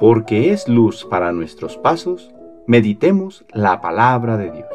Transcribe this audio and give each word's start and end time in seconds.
porque 0.00 0.50
es 0.50 0.66
luz 0.66 1.04
para 1.04 1.30
nuestros 1.30 1.76
pasos, 1.76 2.30
meditemos 2.66 3.44
la 3.52 3.82
palabra 3.82 4.38
de 4.38 4.50
Dios. 4.50 4.66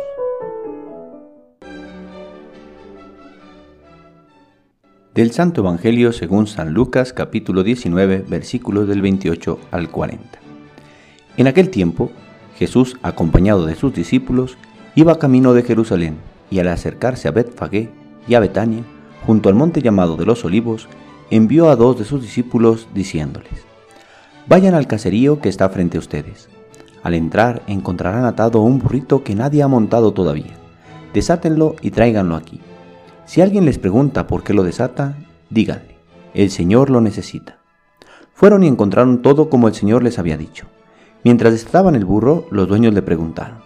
Del 5.16 5.32
Santo 5.32 5.62
Evangelio 5.62 6.14
según 6.14 6.46
San 6.46 6.76
Lucas 6.76 7.12
capítulo 7.12 7.64
19 7.64 8.24
versículos 8.28 8.88
del 8.88 9.02
28 9.02 9.60
al 9.72 9.90
40. 9.90 10.40
En 11.38 11.48
aquel 11.48 11.72
tiempo, 11.72 12.12
Jesús, 12.56 12.96
acompañado 13.02 13.66
de 13.66 13.74
sus 13.74 13.96
discípulos, 13.96 14.60
iba 14.94 15.18
camino 15.18 15.56
de 15.56 15.64
Jerusalén 15.64 16.18
y 16.52 16.60
al 16.60 16.68
acercarse 16.68 17.28
a 17.28 17.32
Betfagé 17.32 17.90
y 18.28 18.36
a 18.36 18.40
Betania, 18.40 18.84
junto 19.26 19.50
al 19.50 19.56
monte 19.56 19.82
llamado 19.82 20.18
de 20.18 20.26
los 20.26 20.46
Olivos, 20.46 20.88
envió 21.32 21.70
a 21.70 21.76
dos 21.76 21.98
de 21.98 22.06
sus 22.06 22.22
discípulos 22.22 22.88
diciéndoles, 22.94 23.66
Vayan 24.48 24.76
al 24.76 24.86
caserío 24.86 25.40
que 25.42 25.50
está 25.50 25.70
frente 25.70 25.98
a 25.98 26.00
ustedes. 26.00 26.50
Al 27.02 27.16
entrar 27.16 27.64
encontrarán 27.66 28.26
atado 28.26 28.62
un 28.62 28.78
burrito 28.78 29.24
que 29.24 29.34
nadie 29.34 29.64
ha 29.64 29.68
montado 29.68 30.14
todavía. 30.14 30.54
Desátenlo 31.16 31.76
y 31.82 31.90
tráiganlo 31.90 32.36
aquí. 32.36 32.60
Si 33.26 33.42
alguien 33.42 33.66
les 33.66 33.80
pregunta 33.80 34.28
por 34.28 34.44
qué 34.44 34.54
lo 34.54 34.62
desata, 34.64 35.18
díganle, 35.50 35.98
el 36.36 36.52
Señor 36.52 36.92
lo 36.92 37.02
necesita. 37.02 37.58
Fueron 38.34 38.64
y 38.64 38.68
encontraron 38.68 39.24
todo 39.24 39.50
como 39.50 39.68
el 39.68 39.74
Señor 39.74 40.04
les 40.04 40.20
había 40.20 40.38
dicho. 40.38 40.68
Mientras 41.24 41.52
desataban 41.52 41.96
el 41.96 42.06
burro, 42.06 42.46
los 42.52 42.68
dueños 42.68 42.94
le 42.94 43.02
preguntaron, 43.02 43.60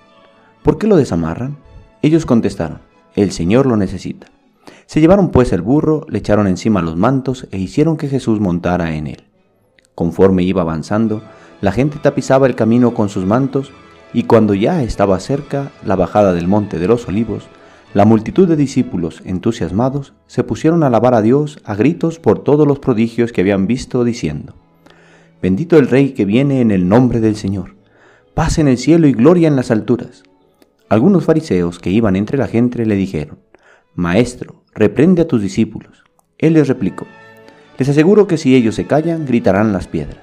¿por 0.63 0.77
qué 0.77 0.87
lo 0.87 0.95
desamarran? 0.95 1.57
Ellos 2.01 2.25
contestaron, 2.25 2.79
el 3.15 3.31
Señor 3.31 3.65
lo 3.65 3.75
necesita. 3.75 4.27
Se 4.85 5.01
llevaron 5.01 5.29
pues 5.29 5.51
el 5.51 5.61
burro, 5.61 6.05
le 6.07 6.19
echaron 6.19 6.47
encima 6.47 6.81
los 6.81 6.95
mantos 6.95 7.47
e 7.51 7.57
hicieron 7.57 7.97
que 7.97 8.07
Jesús 8.07 8.39
montara 8.39 8.95
en 8.95 9.07
él. 9.07 9.28
Conforme 9.99 10.43
iba 10.43 10.61
avanzando, 10.61 11.21
la 11.59 11.73
gente 11.73 11.99
tapizaba 12.01 12.47
el 12.47 12.55
camino 12.55 12.93
con 12.93 13.09
sus 13.09 13.25
mantos, 13.25 13.73
y 14.13 14.23
cuando 14.23 14.53
ya 14.53 14.81
estaba 14.81 15.19
cerca 15.19 15.73
la 15.83 15.97
bajada 15.97 16.31
del 16.31 16.47
monte 16.47 16.79
de 16.79 16.87
los 16.87 17.09
olivos, 17.09 17.49
la 17.93 18.05
multitud 18.05 18.47
de 18.47 18.55
discípulos 18.55 19.21
entusiasmados 19.25 20.13
se 20.25 20.45
pusieron 20.45 20.83
a 20.83 20.87
alabar 20.87 21.15
a 21.15 21.21
Dios 21.21 21.59
a 21.65 21.75
gritos 21.75 22.17
por 22.17 22.45
todos 22.45 22.65
los 22.65 22.79
prodigios 22.79 23.33
que 23.33 23.41
habían 23.41 23.67
visto, 23.67 24.05
diciendo, 24.05 24.55
Bendito 25.41 25.77
el 25.77 25.89
Rey 25.89 26.11
que 26.11 26.23
viene 26.23 26.61
en 26.61 26.71
el 26.71 26.87
nombre 26.87 27.19
del 27.19 27.35
Señor, 27.35 27.75
paz 28.33 28.57
en 28.57 28.69
el 28.69 28.77
cielo 28.77 29.05
y 29.05 29.11
gloria 29.11 29.49
en 29.49 29.57
las 29.57 29.69
alturas. 29.69 30.23
Algunos 30.87 31.25
fariseos 31.25 31.77
que 31.77 31.89
iban 31.89 32.15
entre 32.15 32.37
la 32.37 32.47
gente 32.47 32.85
le 32.85 32.95
dijeron, 32.95 33.39
Maestro, 33.95 34.63
reprende 34.73 35.23
a 35.23 35.27
tus 35.27 35.41
discípulos. 35.41 36.05
Él 36.37 36.53
les 36.53 36.69
replicó, 36.69 37.05
les 37.79 37.87
aseguro 37.87 38.27
que 38.27 38.37
si 38.37 38.55
ellos 38.55 38.75
se 38.75 38.85
callan, 38.85 39.25
gritarán 39.25 39.71
las 39.71 39.87
piedras. 39.87 40.19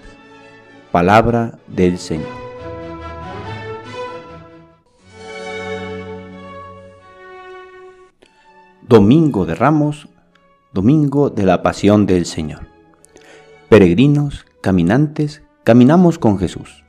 Palabra 0.92 1.58
del 1.66 1.96
Señor. 1.98 2.28
Domingo 8.86 9.46
de 9.46 9.54
Ramos, 9.54 10.06
Domingo 10.74 11.30
de 11.30 11.44
la 11.44 11.62
Pasión 11.62 12.04
del 12.04 12.26
Señor. 12.26 12.60
Peregrinos, 13.70 14.44
caminantes, 14.60 15.42
caminamos 15.64 16.18
con 16.18 16.38
Jesús. 16.38 16.84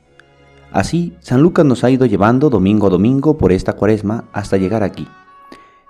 Así, 0.70 1.16
San 1.20 1.40
Lucas 1.40 1.64
nos 1.64 1.82
ha 1.82 1.90
ido 1.90 2.04
llevando 2.04 2.50
domingo 2.50 2.88
a 2.88 2.90
domingo 2.90 3.38
por 3.38 3.52
esta 3.52 3.72
cuaresma 3.72 4.26
hasta 4.34 4.58
llegar 4.58 4.82
aquí 4.82 5.08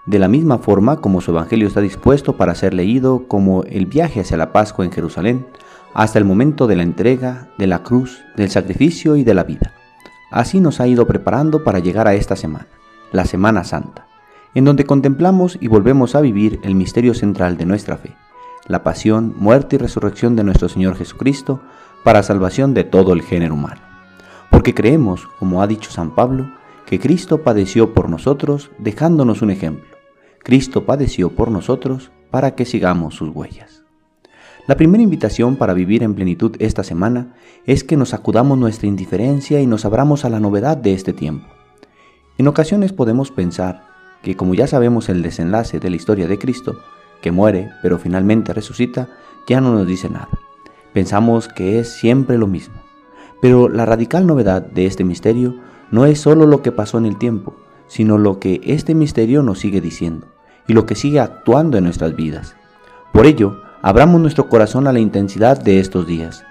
de 0.09 0.19
la 0.19 0.29
misma 0.29 0.57
forma 0.57 1.03
como 1.03 1.21
su 1.21 1.33
Evangelio 1.33 1.69
está 1.69 1.83
dispuesto 1.83 2.39
para 2.39 2.55
ser 2.55 2.73
leído 2.73 3.29
como 3.29 3.65
el 3.65 3.85
viaje 3.85 4.21
hacia 4.21 4.39
la 4.39 4.53
Pascua 4.53 4.87
en 4.87 4.91
Jerusalén, 4.91 5.47
hasta 5.93 6.19
el 6.19 6.25
momento 6.25 6.67
de 6.67 6.77
la 6.77 6.83
entrega, 6.83 7.49
de 7.59 7.67
la 7.67 7.83
cruz, 7.83 8.25
del 8.35 8.49
sacrificio 8.49 9.17
y 9.17 9.25
de 9.25 9.35
la 9.35 9.45
vida. 9.45 9.75
Así 10.31 10.61
nos 10.61 10.81
ha 10.81 10.87
ido 10.87 11.07
preparando 11.07 11.63
para 11.63 11.79
llegar 11.79 12.09
a 12.09 12.15
esta 12.15 12.37
semana, 12.37 12.69
la 13.13 13.27
Semana 13.27 13.65
Santa, 13.65 14.07
en 14.55 14.65
donde 14.65 14.87
contemplamos 14.87 15.59
y 15.61 15.69
volvemos 15.69 16.15
a 16.15 16.23
vivir 16.23 16.59
el 16.63 16.75
misterio 16.75 17.13
central 17.13 17.59
de 17.59 17.67
nuestra 17.67 17.99
fe, 17.99 18.17
la 18.67 18.83
pasión, 18.83 19.35
muerte 19.37 19.77
y 19.77 19.79
resurrección 19.79 20.37
de 20.37 20.45
nuestro 20.45 20.71
Señor 20.71 20.97
Jesucristo 20.97 21.61
para 22.03 22.23
salvación 22.23 22.73
de 22.73 22.85
todo 22.85 23.13
el 23.13 23.21
género 23.21 23.53
humano. 23.53 23.83
Porque 24.51 24.73
creemos, 24.73 25.27
como 25.39 25.61
ha 25.61 25.67
dicho 25.67 25.91
San 25.91 26.15
Pablo, 26.15 26.51
que 26.87 26.99
Cristo 26.99 27.43
padeció 27.43 27.93
por 27.93 28.09
nosotros 28.09 28.71
dejándonos 28.79 29.43
un 29.43 29.51
ejemplo 29.51 29.98
Cristo 30.43 30.87
padeció 30.87 31.31
por 31.31 31.51
nosotros 31.51 32.11
para 32.31 32.55
que 32.55 32.65
sigamos 32.65 33.15
sus 33.15 33.35
huellas. 33.35 33.85
La 34.67 34.77
primera 34.77 35.03
invitación 35.03 35.57
para 35.57 35.73
vivir 35.73 36.03
en 36.03 36.15
plenitud 36.15 36.55
esta 36.59 36.85
semana 36.85 37.35
es 37.65 37.85
que 37.85 37.97
nos 37.97 38.13
acudamos 38.13 38.59
nuestra 38.59 38.87
indiferencia 38.87 39.61
y 39.61 39.67
nos 39.67 39.85
abramos 39.85 40.25
a 40.25 40.29
la 40.29 40.41
novedad 40.41 40.77
de 40.77 40.93
este 40.93 41.13
tiempo. 41.15 41.47
En 42.37 42.49
ocasiones 42.49 42.93
podemos 42.93 43.31
pensar 43.31 43.87
que 44.23 44.37
como 44.37 44.55
ya 44.55 44.67
sabemos 44.67 45.09
el 45.09 45.23
desenlace 45.23 45.81
de 45.81 45.91
la 45.91 45.97
historia 45.97 46.29
de 46.29 46.39
Cristo, 46.39 46.79
que 47.23 47.33
muere 47.33 47.71
pero 47.83 47.99
finalmente 47.99 48.53
resucita, 48.53 49.09
ya 49.47 49.61
no 49.61 49.73
nos 49.73 49.87
dice 49.87 50.11
nada. 50.11 50.29
Pensamos 50.93 51.49
que 51.49 51.79
es 51.79 51.89
siempre 51.89 52.37
lo 52.37 52.47
mismo. 52.47 52.75
Pero 53.41 53.69
la 53.69 53.87
radical 53.87 54.27
novedad 54.27 54.63
de 54.63 54.87
este 54.87 55.05
misterio 55.05 55.55
no 55.91 56.05
es 56.05 56.21
solo 56.21 56.47
lo 56.47 56.61
que 56.61 56.73
pasó 56.73 56.99
en 56.99 57.07
el 57.07 57.17
tiempo, 57.17 57.55
sino 57.89 58.19
lo 58.19 58.39
que 58.39 58.61
este 58.65 58.95
misterio 58.95 59.43
nos 59.43 59.59
sigue 59.59 59.81
diciendo 59.81 60.29
y 60.69 60.75
lo 60.75 60.87
que 60.87 60.95
sigue 60.95 61.19
actuando 61.19 61.79
en 61.79 61.85
nuestras 61.85 62.15
vidas. 62.15 62.55
Por 63.13 63.27
ello, 63.27 63.63
abramos 63.83 64.21
nuestro 64.21 64.49
corazón 64.49 64.87
a 64.87 64.93
la 64.93 65.01
intensidad 65.01 65.61
de 65.61 65.81
estos 65.81 66.07
días. 66.07 66.45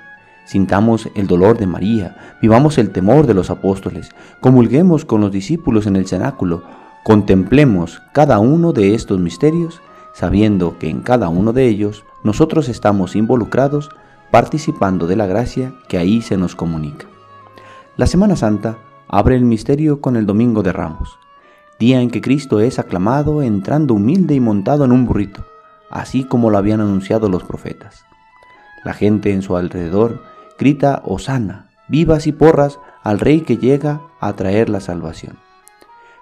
Sintamos 0.46 1.10
el 1.16 1.28
dolor 1.28 1.58
de 1.58 1.68
María, 1.68 2.36
vivamos 2.42 2.78
el 2.78 2.90
temor 2.90 3.28
de 3.28 3.34
los 3.34 3.50
apóstoles, 3.50 4.10
comulguemos 4.42 5.06
con 5.06 5.22
los 5.22 5.32
discípulos 5.32 5.86
en 5.86 5.96
el 5.96 6.08
cenáculo, 6.08 6.64
contemplemos 7.04 8.02
cada 8.14 8.40
uno 8.40 8.74
de 8.74 8.96
estos 8.96 9.20
misterios, 9.20 9.82
sabiendo 10.14 10.78
que 10.80 10.90
en 10.90 11.02
cada 11.02 11.30
uno 11.30 11.54
de 11.54 11.68
ellos 11.68 12.04
nosotros 12.24 12.70
estamos 12.70 13.16
involucrados, 13.16 13.90
participando 14.32 15.06
de 15.06 15.16
la 15.16 15.28
gracia 15.28 15.74
que 15.88 15.98
ahí 15.98 16.22
se 16.22 16.38
nos 16.38 16.56
comunica. 16.56 17.06
La 17.98 18.08
Semana 18.08 18.36
Santa 18.36 18.78
abre 19.08 19.36
el 19.36 19.46
misterio 19.46 20.02
con 20.02 20.16
el 20.16 20.26
Domingo 20.26 20.64
de 20.64 20.74
Ramos 20.74 21.20
día 21.80 22.02
en 22.02 22.10
que 22.10 22.22
Cristo 22.22 22.60
es 22.60 22.80
aclamado 22.80 23.42
entrando 23.42 23.94
humilde 23.94 24.34
y 24.34 24.40
montado 24.40 24.86
en 24.86 24.92
un 24.92 25.06
burrito, 25.06 25.46
así 25.90 26.24
como 26.24 26.50
lo 26.50 26.58
habían 26.58 26.82
anunciado 26.82 27.30
los 27.30 27.44
profetas. 27.44 28.06
La 28.84 28.94
gente 28.94 29.32
en 29.32 29.42
su 29.42 29.56
alrededor 29.56 30.24
grita 30.58 31.02
Osana, 31.06 31.70
vivas 31.88 32.26
y 32.28 32.32
porras 32.32 32.80
al 33.04 33.20
Rey 33.20 33.42
que 33.42 33.58
llega 33.58 34.02
a 34.20 34.34
traer 34.34 34.70
la 34.70 34.80
salvación. 34.80 35.38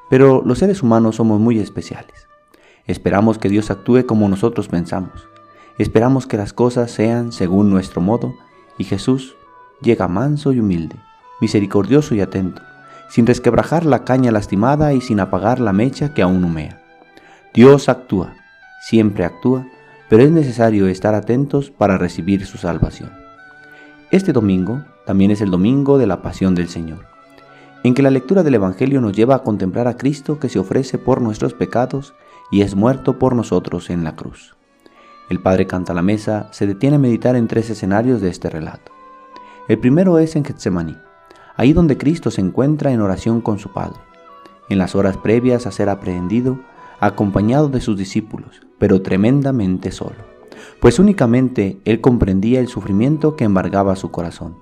Pero 0.10 0.44
los 0.46 0.60
seres 0.60 0.84
humanos 0.84 1.16
somos 1.16 1.40
muy 1.40 1.60
especiales. 1.60 2.28
Esperamos 2.86 3.38
que 3.38 3.50
Dios 3.50 3.72
actúe 3.72 4.06
como 4.06 4.30
nosotros 4.30 4.68
pensamos. 4.68 5.28
Esperamos 5.78 6.28
que 6.28 6.38
las 6.38 6.54
cosas 6.54 6.92
sean 6.92 7.32
según 7.32 7.70
nuestro 7.70 8.02
modo 8.02 8.36
y 8.78 8.84
Jesús 8.84 9.36
llega 9.82 10.08
manso 10.08 10.54
y 10.54 10.60
humilde, 10.60 10.96
misericordioso 11.42 12.14
y 12.14 12.22
atento 12.22 12.62
sin 13.10 13.26
resquebrajar 13.26 13.86
la 13.86 14.04
caña 14.04 14.32
lastimada 14.32 14.94
y 14.94 15.02
sin 15.02 15.20
apagar 15.20 15.60
la 15.60 15.74
mecha 15.74 16.14
que 16.14 16.22
aún 16.22 16.44
humea. 16.44 16.82
Dios 17.54 17.90
actúa, 17.90 18.34
siempre 18.82 19.26
actúa, 19.26 19.68
pero 20.10 20.24
es 20.24 20.32
necesario 20.32 20.88
estar 20.88 21.16
atentos 21.16 21.72
para 21.72 21.98
recibir 21.98 22.46
su 22.46 22.58
salvación. 22.58 23.12
Este 24.12 24.34
domingo 24.34 24.84
también 25.06 25.32
es 25.32 25.42
el 25.42 25.52
domingo 25.52 25.98
de 25.98 26.08
la 26.08 26.22
pasión 26.22 26.56
del 26.56 26.70
Señor, 26.70 27.06
en 27.84 27.94
que 27.94 28.02
la 28.02 28.12
lectura 28.12 28.44
del 28.44 28.56
Evangelio 28.56 29.02
nos 29.02 29.14
lleva 29.14 29.36
a 29.36 29.44
contemplar 29.44 29.88
a 29.88 29.98
Cristo 29.98 30.40
que 30.40 30.50
se 30.50 30.60
ofrece 30.60 30.98
por 30.98 31.22
nuestros 31.22 31.54
pecados 31.54 32.14
y 32.52 32.62
es 32.62 32.76
muerto 32.76 33.20
por 33.20 33.36
nosotros 33.36 33.90
en 33.90 34.04
la 34.04 34.16
cruz. 34.16 34.56
El 35.30 35.40
Padre 35.40 35.66
Canta 35.66 35.94
la 35.94 36.04
Mesa 36.04 36.50
se 36.52 36.68
detiene 36.68 36.98
a 36.98 37.00
meditar 37.00 37.36
en 37.36 37.48
tres 37.48 37.70
escenarios 37.70 38.22
de 38.22 38.30
este 38.30 38.50
relato. 38.50 38.92
El 39.68 39.80
primero 39.80 40.20
es 40.20 40.36
en 40.36 40.46
Getsemaní, 40.46 40.98
ahí 41.58 41.74
donde 41.74 41.98
Cristo 41.98 42.32
se 42.32 42.42
encuentra 42.42 42.92
en 42.92 43.02
oración 43.02 43.42
con 43.42 43.60
su 43.60 43.72
Padre, 43.72 44.00
en 44.70 44.78
las 44.78 44.96
horas 44.96 45.18
previas 45.18 45.68
a 45.68 45.72
ser 45.72 45.90
aprehendido, 45.90 46.60
acompañado 47.00 47.70
de 47.70 47.82
sus 47.82 47.98
discípulos, 47.98 48.62
pero 48.78 49.02
tremendamente 49.02 49.92
solo, 49.92 50.16
pues 50.80 51.00
únicamente 51.00 51.80
Él 51.86 52.02
comprendía 52.02 52.60
el 52.60 52.68
sufrimiento 52.68 53.36
que 53.36 53.44
embargaba 53.44 53.96
su 53.96 54.12
corazón, 54.12 54.58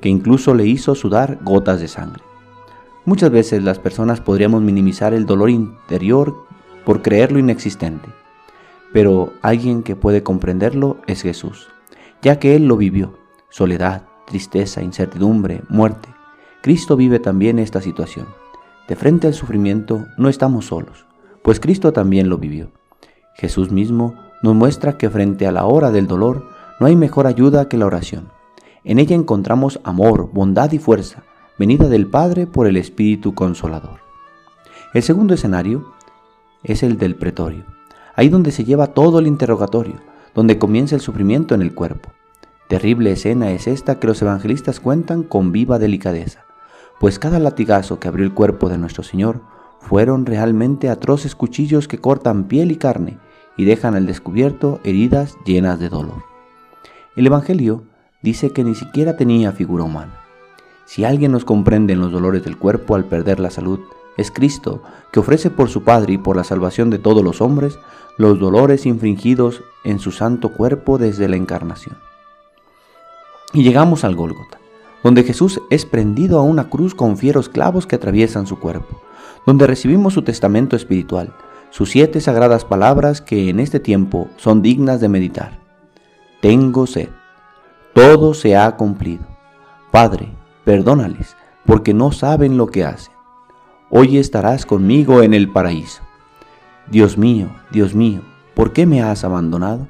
que 0.00 0.08
incluso 0.08 0.54
le 0.54 0.66
hizo 0.66 0.94
sudar 0.94 1.38
gotas 1.42 1.80
de 1.80 1.88
sangre. 1.88 2.22
Muchas 3.04 3.30
veces 3.30 3.62
las 3.62 3.78
personas 3.78 4.20
podríamos 4.20 4.62
minimizar 4.62 5.12
el 5.12 5.26
dolor 5.26 5.50
interior 5.50 6.46
por 6.84 7.02
creerlo 7.02 7.38
inexistente, 7.38 8.08
pero 8.92 9.32
alguien 9.42 9.82
que 9.82 9.96
puede 9.96 10.22
comprenderlo 10.22 10.98
es 11.06 11.22
Jesús, 11.22 11.68
ya 12.20 12.38
que 12.38 12.54
Él 12.54 12.66
lo 12.66 12.76
vivió, 12.76 13.18
soledad, 13.48 14.06
tristeza, 14.26 14.82
incertidumbre, 14.82 15.62
muerte, 15.68 16.08
Cristo 16.62 16.96
vive 16.96 17.18
también 17.18 17.58
esta 17.58 17.80
situación. 17.80 18.28
De 18.86 18.94
frente 18.94 19.26
al 19.26 19.34
sufrimiento 19.34 20.06
no 20.16 20.28
estamos 20.28 20.66
solos, 20.66 21.06
pues 21.42 21.58
Cristo 21.58 21.92
también 21.92 22.28
lo 22.28 22.38
vivió. 22.38 22.70
Jesús 23.34 23.72
mismo 23.72 24.14
nos 24.44 24.54
muestra 24.54 24.96
que 24.96 25.10
frente 25.10 25.48
a 25.48 25.52
la 25.52 25.64
hora 25.64 25.90
del 25.90 26.06
dolor 26.06 26.46
no 26.78 26.86
hay 26.86 26.94
mejor 26.94 27.26
ayuda 27.26 27.68
que 27.68 27.78
la 27.78 27.86
oración. 27.86 28.28
En 28.84 29.00
ella 29.00 29.16
encontramos 29.16 29.80
amor, 29.82 30.30
bondad 30.32 30.70
y 30.70 30.78
fuerza, 30.78 31.24
venida 31.58 31.88
del 31.88 32.06
Padre 32.06 32.46
por 32.46 32.68
el 32.68 32.76
Espíritu 32.76 33.34
Consolador. 33.34 33.98
El 34.94 35.02
segundo 35.02 35.34
escenario 35.34 35.92
es 36.62 36.84
el 36.84 36.96
del 36.96 37.16
pretorio, 37.16 37.64
ahí 38.14 38.28
donde 38.28 38.52
se 38.52 38.64
lleva 38.64 38.94
todo 38.94 39.18
el 39.18 39.26
interrogatorio, 39.26 39.96
donde 40.32 40.60
comienza 40.60 40.94
el 40.94 41.00
sufrimiento 41.00 41.56
en 41.56 41.62
el 41.62 41.74
cuerpo. 41.74 42.10
Terrible 42.68 43.10
escena 43.10 43.50
es 43.50 43.66
esta 43.66 43.98
que 43.98 44.06
los 44.06 44.22
evangelistas 44.22 44.78
cuentan 44.78 45.24
con 45.24 45.50
viva 45.50 45.80
delicadeza, 45.80 46.44
pues 47.02 47.18
cada 47.18 47.40
latigazo 47.40 47.98
que 47.98 48.06
abrió 48.06 48.24
el 48.24 48.32
cuerpo 48.32 48.68
de 48.68 48.78
nuestro 48.78 49.02
Señor 49.02 49.40
fueron 49.80 50.24
realmente 50.24 50.88
atroces 50.88 51.34
cuchillos 51.34 51.88
que 51.88 51.98
cortan 51.98 52.44
piel 52.44 52.70
y 52.70 52.76
carne 52.76 53.18
y 53.56 53.64
dejan 53.64 53.96
al 53.96 54.06
descubierto 54.06 54.78
heridas 54.84 55.36
llenas 55.44 55.80
de 55.80 55.88
dolor. 55.88 56.22
El 57.16 57.26
Evangelio 57.26 57.82
dice 58.22 58.50
que 58.50 58.62
ni 58.62 58.76
siquiera 58.76 59.16
tenía 59.16 59.50
figura 59.50 59.82
humana. 59.82 60.14
Si 60.84 61.02
alguien 61.02 61.32
nos 61.32 61.44
comprende 61.44 61.92
en 61.92 61.98
los 61.98 62.12
dolores 62.12 62.44
del 62.44 62.56
cuerpo 62.56 62.94
al 62.94 63.06
perder 63.06 63.40
la 63.40 63.50
salud, 63.50 63.80
es 64.16 64.30
Cristo, 64.30 64.84
que 65.10 65.18
ofrece 65.18 65.50
por 65.50 65.70
su 65.70 65.82
Padre 65.82 66.12
y 66.12 66.18
por 66.18 66.36
la 66.36 66.44
salvación 66.44 66.88
de 66.90 67.00
todos 67.00 67.24
los 67.24 67.40
hombres 67.40 67.80
los 68.16 68.38
dolores 68.38 68.86
infringidos 68.86 69.64
en 69.82 69.98
su 69.98 70.12
santo 70.12 70.52
cuerpo 70.52 70.98
desde 70.98 71.28
la 71.28 71.34
encarnación. 71.34 71.98
Y 73.52 73.64
llegamos 73.64 74.04
al 74.04 74.14
Gólgota, 74.14 74.61
donde 75.02 75.24
Jesús 75.24 75.60
es 75.70 75.84
prendido 75.84 76.38
a 76.38 76.42
una 76.42 76.68
cruz 76.68 76.94
con 76.94 77.16
fieros 77.16 77.48
clavos 77.48 77.86
que 77.86 77.96
atraviesan 77.96 78.46
su 78.46 78.58
cuerpo, 78.58 79.00
donde 79.46 79.66
recibimos 79.66 80.14
su 80.14 80.22
testamento 80.22 80.76
espiritual, 80.76 81.34
sus 81.70 81.90
siete 81.90 82.20
sagradas 82.20 82.64
palabras 82.64 83.20
que 83.20 83.48
en 83.48 83.58
este 83.58 83.80
tiempo 83.80 84.28
son 84.36 84.62
dignas 84.62 85.00
de 85.00 85.08
meditar. 85.08 85.58
Tengo 86.40 86.86
sed. 86.86 87.08
Todo 87.94 88.34
se 88.34 88.56
ha 88.56 88.76
cumplido. 88.76 89.24
Padre, 89.90 90.28
perdónales, 90.64 91.36
porque 91.66 91.94
no 91.94 92.12
saben 92.12 92.56
lo 92.56 92.66
que 92.66 92.84
hacen. 92.84 93.12
Hoy 93.90 94.18
estarás 94.18 94.64
conmigo 94.66 95.22
en 95.22 95.34
el 95.34 95.50
paraíso. 95.50 96.02
Dios 96.90 97.16
mío, 97.18 97.48
Dios 97.70 97.94
mío, 97.94 98.22
¿por 98.54 98.72
qué 98.72 98.86
me 98.86 99.02
has 99.02 99.24
abandonado? 99.24 99.88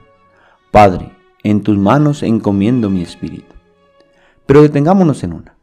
Padre, 0.71 1.13
en 1.43 1.63
tus 1.63 1.79
manos 1.79 2.23
encomiendo 2.23 2.91
mi 2.91 3.03
espíritu. 3.03 3.52
Pero 4.47 4.63
detengámonos 4.63 5.23
en 5.25 5.33
una. 5.33 5.57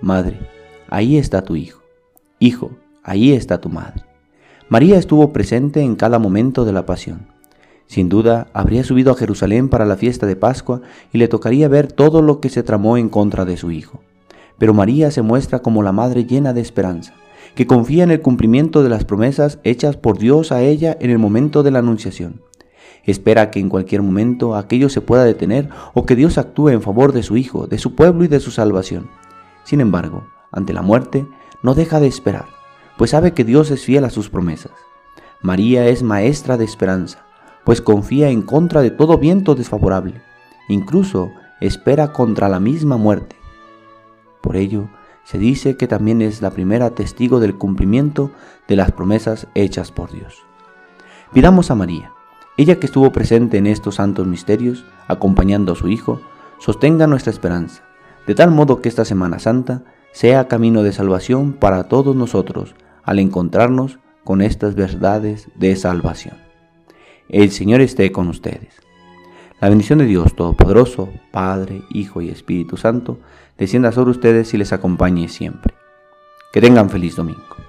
Madre, 0.00 0.38
ahí 0.88 1.16
está 1.16 1.42
tu 1.42 1.56
hijo. 1.56 1.82
Hijo, 2.38 2.70
ahí 3.02 3.32
está 3.32 3.60
tu 3.60 3.68
madre. 3.68 4.04
María 4.68 4.98
estuvo 4.98 5.32
presente 5.32 5.80
en 5.80 5.96
cada 5.96 6.18
momento 6.18 6.64
de 6.64 6.72
la 6.72 6.84
pasión. 6.84 7.26
Sin 7.86 8.10
duda, 8.10 8.48
habría 8.52 8.84
subido 8.84 9.12
a 9.12 9.16
Jerusalén 9.16 9.70
para 9.70 9.86
la 9.86 9.96
fiesta 9.96 10.26
de 10.26 10.36
Pascua 10.36 10.82
y 11.10 11.18
le 11.18 11.26
tocaría 11.26 11.68
ver 11.68 11.90
todo 11.90 12.20
lo 12.20 12.40
que 12.40 12.50
se 12.50 12.62
tramó 12.62 12.98
en 12.98 13.08
contra 13.08 13.46
de 13.46 13.56
su 13.56 13.70
hijo. 13.70 14.02
Pero 14.58 14.74
María 14.74 15.10
se 15.10 15.22
muestra 15.22 15.60
como 15.60 15.82
la 15.82 15.92
madre 15.92 16.24
llena 16.24 16.52
de 16.52 16.60
esperanza, 16.60 17.14
que 17.54 17.66
confía 17.66 18.04
en 18.04 18.10
el 18.10 18.20
cumplimiento 18.20 18.82
de 18.82 18.90
las 18.90 19.04
promesas 19.04 19.58
hechas 19.64 19.96
por 19.96 20.18
Dios 20.18 20.52
a 20.52 20.60
ella 20.60 20.96
en 21.00 21.10
el 21.10 21.18
momento 21.18 21.62
de 21.62 21.70
la 21.70 21.78
anunciación. 21.78 22.42
Espera 23.04 23.50
que 23.50 23.60
en 23.60 23.68
cualquier 23.68 24.02
momento 24.02 24.54
aquello 24.54 24.88
se 24.88 25.00
pueda 25.00 25.24
detener 25.24 25.68
o 25.94 26.04
que 26.06 26.16
Dios 26.16 26.38
actúe 26.38 26.70
en 26.70 26.82
favor 26.82 27.12
de 27.12 27.22
su 27.22 27.36
Hijo, 27.36 27.66
de 27.66 27.78
su 27.78 27.94
pueblo 27.94 28.24
y 28.24 28.28
de 28.28 28.40
su 28.40 28.50
salvación. 28.50 29.08
Sin 29.64 29.80
embargo, 29.80 30.26
ante 30.52 30.72
la 30.72 30.82
muerte, 30.82 31.26
no 31.62 31.74
deja 31.74 32.00
de 32.00 32.06
esperar 32.06 32.58
pues 32.98 33.12
sabe 33.12 33.32
que 33.32 33.44
Dios 33.44 33.70
es 33.70 33.84
fiel 33.84 34.04
a 34.04 34.10
sus 34.10 34.28
promesas. 34.28 34.72
María 35.40 35.86
es 35.86 36.02
maestra 36.02 36.56
de 36.58 36.64
esperanza, 36.64 37.24
pues 37.64 37.80
confía 37.80 38.28
en 38.28 38.42
contra 38.42 38.82
de 38.82 38.90
todo 38.90 39.18
viento 39.18 39.54
desfavorable, 39.54 40.20
incluso 40.68 41.30
espera 41.60 42.12
contra 42.12 42.48
la 42.48 42.58
misma 42.58 42.96
muerte. 42.96 43.36
Por 44.42 44.56
ello, 44.56 44.88
se 45.22 45.38
dice 45.38 45.76
que 45.76 45.86
también 45.86 46.20
es 46.22 46.42
la 46.42 46.50
primera 46.50 46.90
testigo 46.90 47.38
del 47.38 47.56
cumplimiento 47.56 48.32
de 48.66 48.76
las 48.76 48.90
promesas 48.90 49.46
hechas 49.54 49.92
por 49.92 50.10
Dios. 50.10 50.42
Pidamos 51.32 51.70
a 51.70 51.76
María, 51.76 52.12
ella 52.58 52.80
que 52.80 52.86
estuvo 52.86 53.12
presente 53.12 53.56
en 53.56 53.68
estos 53.68 53.94
santos 53.94 54.26
misterios, 54.26 54.84
acompañando 55.06 55.72
a 55.72 55.76
su 55.76 55.88
Hijo, 55.88 56.20
sostenga 56.58 57.06
nuestra 57.06 57.30
esperanza, 57.30 57.84
de 58.26 58.34
tal 58.34 58.50
modo 58.50 58.82
que 58.82 58.88
esta 58.88 59.04
Semana 59.04 59.38
Santa 59.38 59.84
sea 60.12 60.48
camino 60.48 60.82
de 60.82 60.92
salvación 60.92 61.52
para 61.52 61.84
todos 61.84 62.16
nosotros, 62.16 62.74
al 63.04 63.20
encontrarnos 63.20 64.00
con 64.24 64.42
estas 64.42 64.74
verdades 64.74 65.48
de 65.54 65.76
salvación. 65.76 66.36
El 67.28 67.52
Señor 67.52 67.80
esté 67.80 68.10
con 68.10 68.26
ustedes. 68.26 68.74
La 69.60 69.68
bendición 69.68 70.00
de 70.00 70.06
Dios 70.06 70.34
Todopoderoso, 70.34 71.08
Padre, 71.30 71.82
Hijo 71.90 72.22
y 72.22 72.28
Espíritu 72.28 72.76
Santo, 72.76 73.18
descienda 73.56 73.92
sobre 73.92 74.10
ustedes 74.10 74.52
y 74.52 74.58
les 74.58 74.72
acompañe 74.72 75.28
siempre. 75.28 75.74
Que 76.52 76.60
tengan 76.60 76.90
feliz 76.90 77.14
domingo. 77.14 77.67